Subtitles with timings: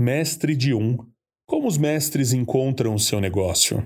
[0.00, 0.96] Mestre de um.
[1.44, 3.82] Como os mestres encontram o seu negócio?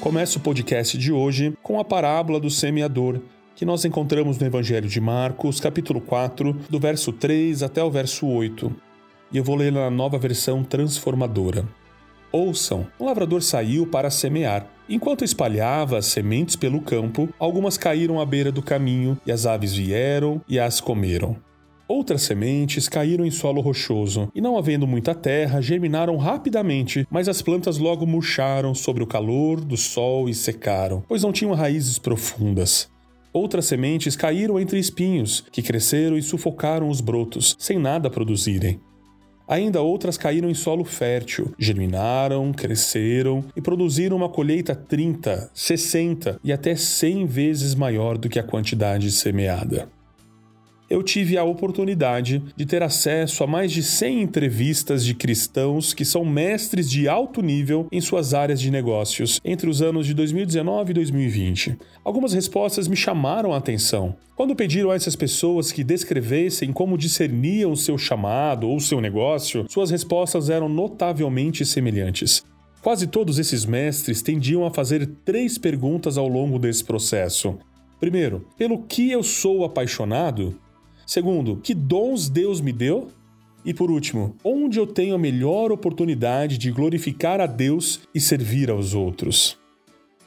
[0.00, 3.20] Começa o podcast de hoje com a parábola do semeador,
[3.54, 8.26] que nós encontramos no Evangelho de Marcos, capítulo 4, do verso 3 até o verso
[8.26, 8.74] 8.
[9.30, 11.68] E eu vou ler na nova versão transformadora.
[12.32, 14.73] Ouçam: um lavrador saiu para semear.
[14.88, 19.74] Enquanto espalhava as sementes pelo campo, algumas caíram à beira do caminho, e as aves
[19.74, 21.36] vieram e as comeram.
[21.88, 27.40] Outras sementes caíram em solo rochoso, e não havendo muita terra, germinaram rapidamente, mas as
[27.40, 32.88] plantas logo murcharam sobre o calor do sol e secaram, pois não tinham raízes profundas.
[33.32, 38.80] Outras sementes caíram entre espinhos, que cresceram e sufocaram os brotos, sem nada produzirem.
[39.46, 46.52] Ainda outras caíram em solo fértil, germinaram, cresceram e produziram uma colheita 30, 60 e
[46.52, 49.88] até 100 vezes maior do que a quantidade semeada
[50.94, 56.04] eu tive a oportunidade de ter acesso a mais de 100 entrevistas de cristãos que
[56.04, 60.92] são mestres de alto nível em suas áreas de negócios entre os anos de 2019
[60.92, 61.76] e 2020.
[62.04, 64.14] Algumas respostas me chamaram a atenção.
[64.36, 69.66] Quando pediram a essas pessoas que descrevessem como discerniam o seu chamado ou seu negócio,
[69.68, 72.44] suas respostas eram notavelmente semelhantes.
[72.80, 77.58] Quase todos esses mestres tendiam a fazer três perguntas ao longo desse processo.
[77.98, 80.56] Primeiro, pelo que eu sou apaixonado?
[81.06, 83.08] Segundo, que dons Deus me deu?
[83.64, 88.70] E por último, onde eu tenho a melhor oportunidade de glorificar a Deus e servir
[88.70, 89.58] aos outros?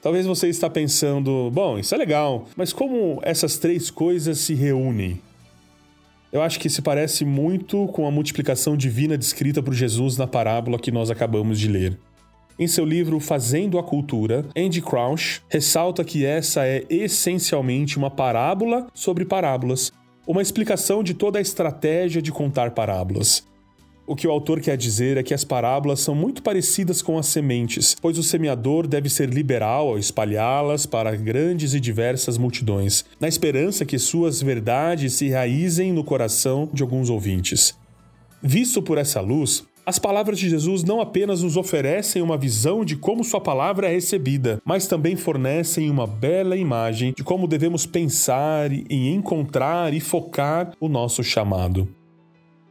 [0.00, 5.20] Talvez você está pensando, bom, isso é legal, mas como essas três coisas se reúnem?
[6.32, 10.78] Eu acho que se parece muito com a multiplicação divina descrita por Jesus na parábola
[10.78, 11.98] que nós acabamos de ler.
[12.58, 18.86] Em seu livro Fazendo a Cultura, Andy Crouch ressalta que essa é essencialmente uma parábola
[18.94, 19.92] sobre parábolas,
[20.26, 23.46] uma explicação de toda a estratégia de contar parábolas.
[24.08, 27.26] O que o autor quer dizer é que as parábolas são muito parecidas com as
[27.26, 33.26] sementes, pois o semeador deve ser liberal ao espalhá-las para grandes e diversas multidões, na
[33.26, 37.74] esperança que suas verdades se raizem no coração de alguns ouvintes.
[38.40, 42.96] Visto por essa luz, as palavras de Jesus não apenas nos oferecem uma visão de
[42.96, 48.72] como Sua palavra é recebida, mas também fornecem uma bela imagem de como devemos pensar
[48.72, 51.88] em encontrar e focar o nosso chamado.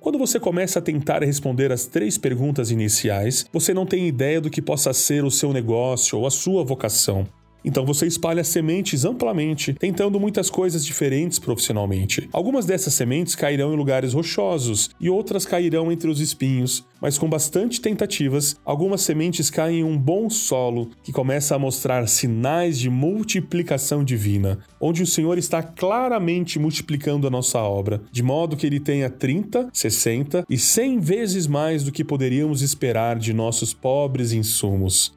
[0.00, 4.50] Quando você começa a tentar responder as três perguntas iniciais, você não tem ideia do
[4.50, 7.24] que possa ser o seu negócio ou a sua vocação.
[7.66, 12.28] Então você espalha sementes amplamente, tentando muitas coisas diferentes profissionalmente.
[12.32, 17.28] Algumas dessas sementes cairão em lugares rochosos e outras cairão entre os espinhos, mas com
[17.28, 22.88] bastante tentativas, algumas sementes caem em um bom solo que começa a mostrar sinais de
[22.88, 28.78] multiplicação divina, onde o Senhor está claramente multiplicando a nossa obra, de modo que ele
[28.78, 35.12] tenha 30, 60 e 100 vezes mais do que poderíamos esperar de nossos pobres insumos.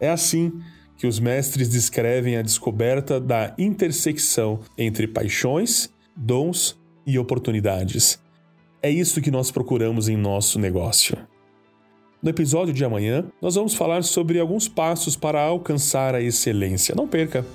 [0.00, 0.52] É assim
[0.98, 6.76] que os mestres descrevem a descoberta da intersecção entre paixões, dons
[7.06, 8.20] e oportunidades.
[8.82, 11.16] É isso que nós procuramos em nosso negócio.
[12.20, 16.94] No episódio de amanhã, nós vamos falar sobre alguns passos para alcançar a excelência.
[16.96, 17.46] Não perca!